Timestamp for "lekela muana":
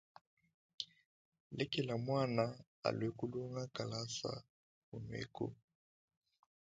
1.57-2.43